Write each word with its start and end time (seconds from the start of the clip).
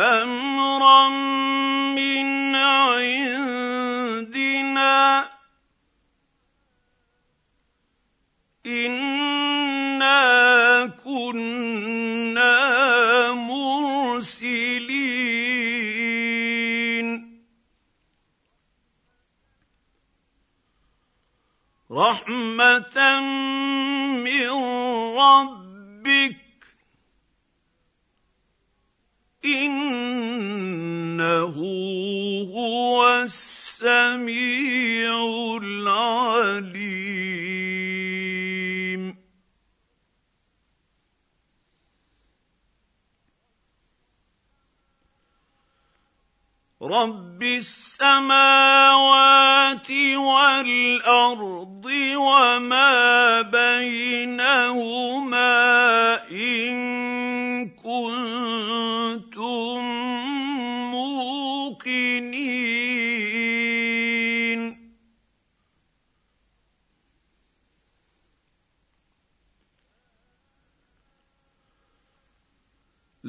أم 0.00 0.39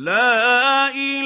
لا 0.01 0.87
إله 0.87 1.20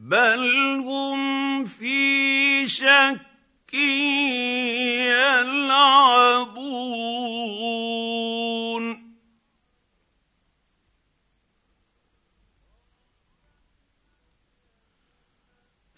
بل 0.00 0.80
هم 0.80 1.64
في 1.64 2.68
شك 2.68 3.74
يلعبون. 5.04 6.00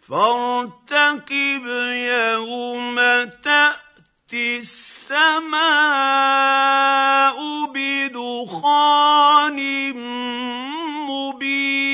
فارتقب 0.01 1.67
يوم 1.93 2.97
تأتي 3.25 4.59
السماء 4.59 5.63
بدخان 7.67 9.59
مبين 11.07 11.93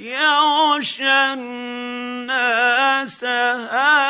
يغشى 0.00 1.32
الناس 1.32 3.24
هذا 3.24 4.09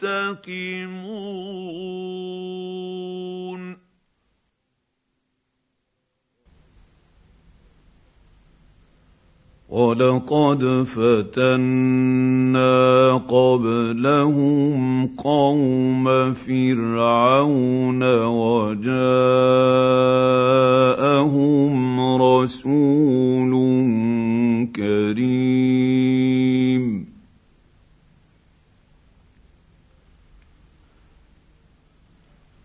ولقد 9.73 10.85
فتنا 10.85 12.69
قبلهم 13.17 15.07
قوم 15.07 16.35
فرعون 16.35 18.03
وجاءهم 18.25 18.93
رسول 22.23 23.53
كريم. 24.77 26.13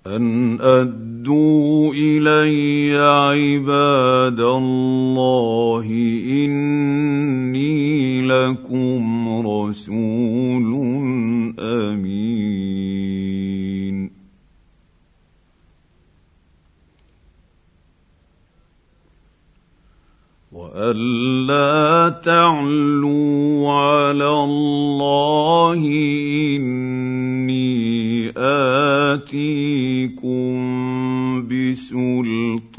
أن 0.07 0.57
أدوا 0.61 1.93
إلي 1.93 2.95
عباد 2.95 4.39
الله 4.39 6.16
والا 20.87 22.09
تعلوا 22.23 23.71
على 23.71 24.29
الله 24.29 25.81
إني 26.55 28.31
آتيكم 28.37 29.47
بسلطان 31.47 32.71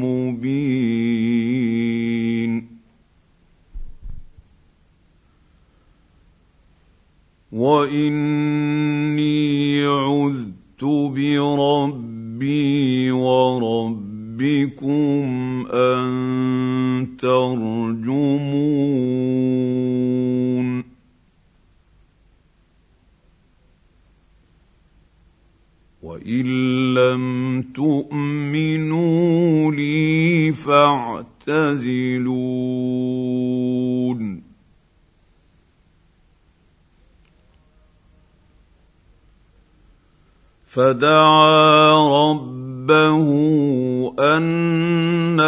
مبين. 0.00 1.02
واني 7.52 8.51
فدعا 40.72 41.92
ربه 42.30 43.28
أن 44.18 45.40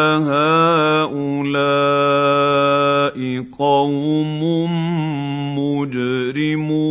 هؤلاء 1.12 1.56
قوم 3.59 4.41
مجرمون. 5.59 6.85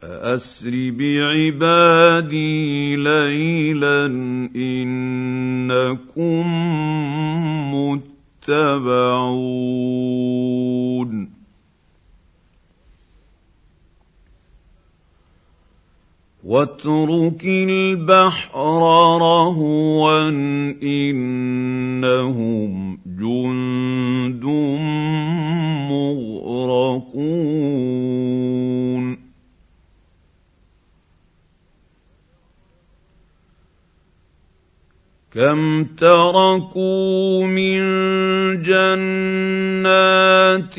فأسر 0.00 0.90
بعبادي 0.98 2.96
ليلا 2.96 4.06
إنكم 4.56 6.44
متبعون. 7.74 8.94
واترك 16.44 17.44
البحر 17.44 18.58
رهوا 19.20 20.28
إنهم 20.82 22.98
جند 23.06 24.44
مغرقون. 25.90 27.34
كم 35.34 35.84
تركوا 35.84 37.46
من 37.46 37.82
جنات 38.62 40.78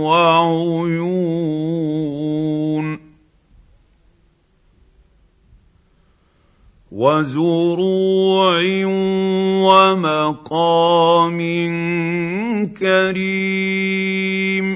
وعيون 0.00 1.26
وزروع 6.96 8.60
ومقام 9.68 11.40
كريم. 12.80 14.66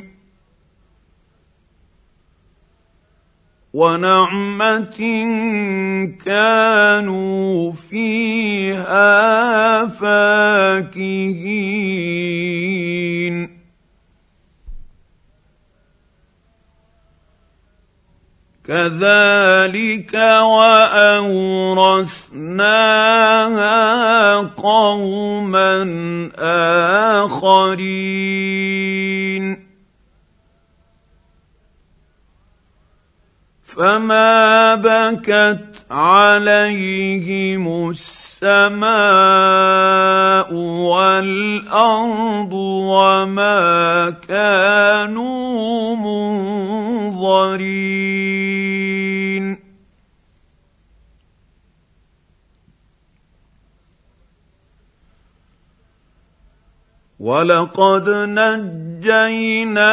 ونعمة 3.75 5.01
كانوا 6.25 7.73
فيها 7.73 9.87
فاكهين. 9.87 11.01
كذلك 18.71 20.15
وأورثناها 20.15 21.59
قوما 24.55 25.75
آخرين. 27.19 29.45
فما 33.65 34.75
بكت 34.75 35.67
عليهم 35.91 37.91
السماء 37.91 38.91
والارض 40.55 42.53
وما 42.53 44.11
كانوا 44.29 45.97
منظرين 47.31 48.51
ولقد 57.21 58.09
نجينا 58.11 59.93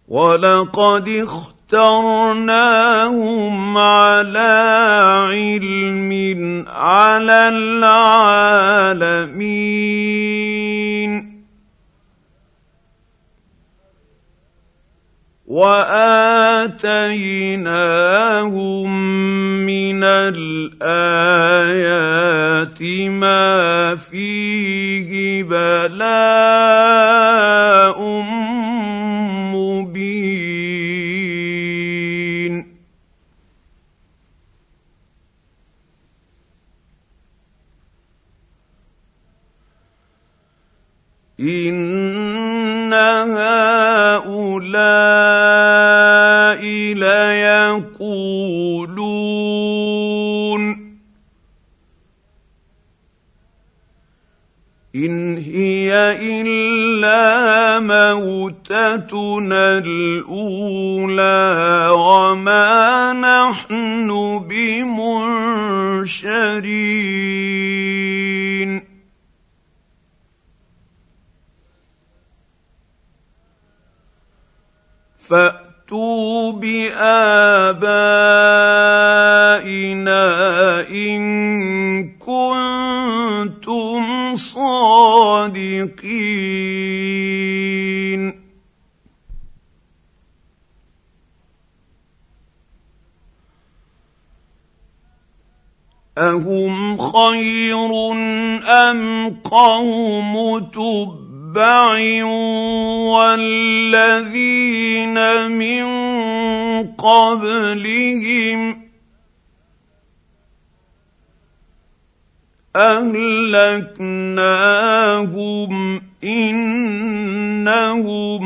ولقد 0.08 1.10
اختار 1.10 1.55
اخترناهم 1.74 3.58
على 3.78 4.54
علم 5.32 6.66
على 6.70 7.50
العالمين 7.50 8.46
واتيناهم 15.46 16.86
من 19.66 20.04
الايات 20.04 21.22
ما 23.12 23.96
فيه 23.96 25.44
بلاء 25.44 26.76
مبين 29.54 30.36
ان 41.46 42.94
هؤلاء 43.34 44.66
ليقولون 46.94 48.56
ان 54.96 55.38
هي 55.38 55.92
الا 56.42 57.80
موتتنا 57.80 59.78
الاولى 59.78 61.46
وما 61.92 63.14
نحن 63.14 64.10
بمنشرين 64.50 65.36
فأتوا 75.30 76.52
بآبائنا 76.52 77.06
إن 80.90 81.24
كنتم 82.20 84.06
صادقين. 84.36 86.06
أهم 96.18 96.98
خير 96.98 97.92
أم 98.70 99.30
قوم 99.44 100.60
تب 100.60 101.25
تتبع 101.56 102.24
والذين 103.16 105.18
من 105.52 105.86
قبلهم 106.84 108.82
اهلكناهم 112.76 114.12
انهم 116.24 118.44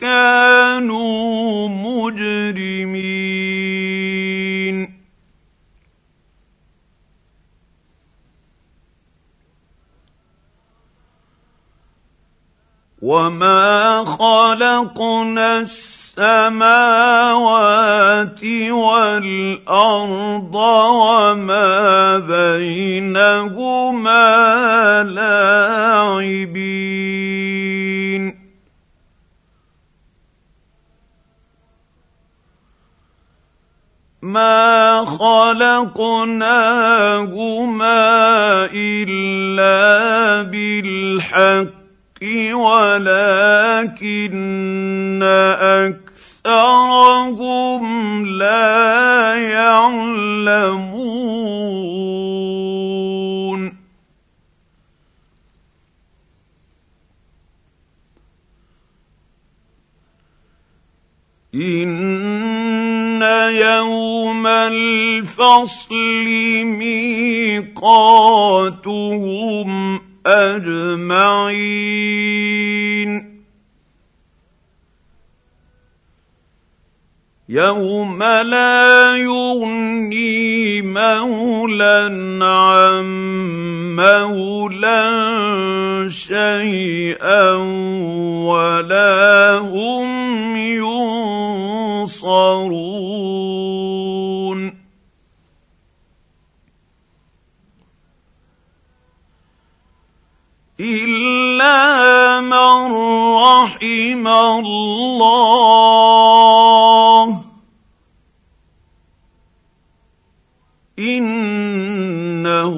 كانوا 0.00 1.68
مجرمين 1.68 3.21
وما 13.02 14.04
خلقنا 14.06 15.58
السماوات 15.66 16.84
والارض 18.70 20.54
وما 20.54 22.18
بينهما 22.18 23.42
لاعبين 25.02 26.62
ما 34.22 35.04
خلقناهما 35.04 36.28
الا 38.74 40.42
بالحق 40.42 41.81
ولكن 42.54 44.02
أكثرهم 46.42 47.82
لا 48.26 49.34
يعلمون. 49.34 51.02
إن 61.54 63.22
يوم 63.52 64.46
الفصل 64.46 66.24
ميقاتهم 66.64 68.02
أجمعين. 70.26 72.12
يوم 77.48 78.22
لا 78.22 79.16
يغني 79.16 80.82
مولى 80.82 82.08
عن 82.42 83.04
مولى 83.96 85.10
شيئا 86.10 87.54
ولا 88.46 89.58
هم 89.58 90.56
ينصرون. 91.96 92.32
الله. 104.58 105.72
إنه 110.98 112.74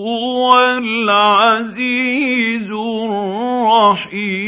هو 0.00 0.58
العزيز 0.78 2.70
الرحيم. 2.70 4.40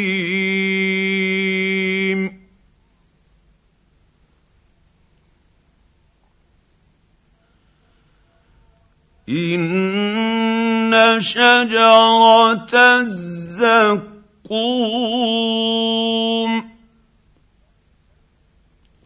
إن 9.28 11.20
شجرة 11.20 13.02
الزقوم 14.52 16.52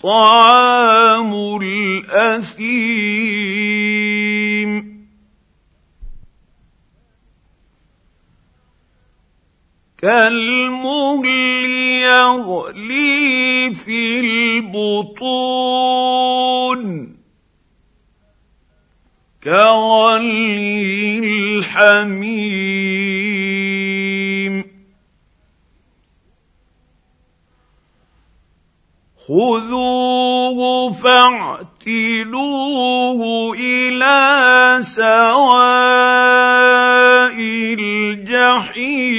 طعام 0.02 1.58
الاثيم. 1.62 2.66
كالمهل 9.98 11.26
يغلي 12.02 13.74
في 13.74 14.20
البطون. 14.20 15.56
كغلي 19.44 21.18
الحميم. 21.18 22.96
خذوه 29.26 30.92
فاعتلوه 30.92 32.40
إلى 33.58 34.78
سواء 34.82 36.06
الجحيم. 37.80 39.16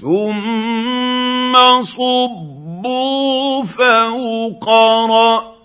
ثم 0.00 1.54
صبوا 1.82 3.64
فوق 3.64 4.68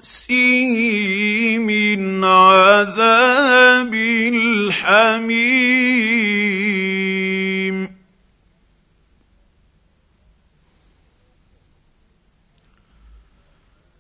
راسه 0.01 1.58
من 1.58 2.24
عذاب 2.24 3.93
الحميم. 4.34 5.22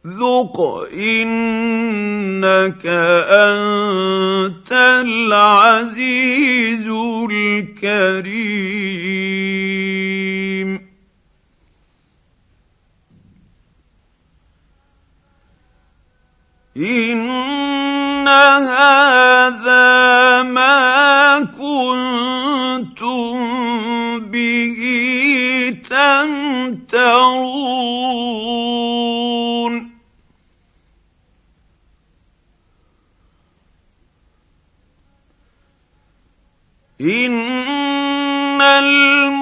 ذق 0.07 0.59
انك 0.93 2.85
انت 3.29 4.71
العزيز 5.05 6.87
الكريم. 7.31 8.71
كنتم 22.95 24.19
به 24.19 24.81
تمترون. 25.89 27.11
إن 37.01 38.61
المتقين 38.61 39.41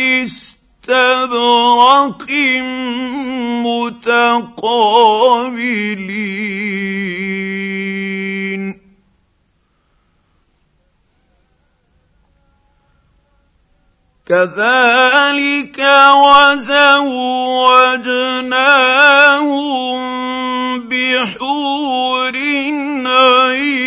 متقابلين. 3.65 4.39
كذلك 14.29 15.79
وزوجناهم 16.13 17.19
بحور 20.89 22.35
عين. 23.05 23.79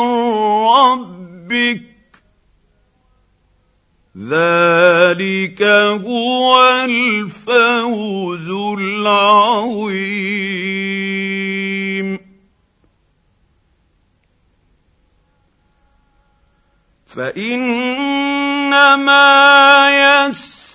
ربك 0.72 1.82
ذلك 4.16 5.62
هو 6.04 6.64
الفوز 6.84 8.48
العظيم. 8.80 10.12
فانما 17.06 18.12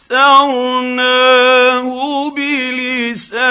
يسرناه 0.08 1.90
بلسانك 2.32 3.42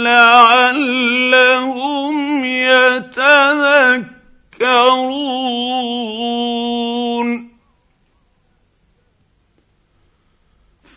لعلهم 0.00 1.24
يتذكرون. 2.44 3.30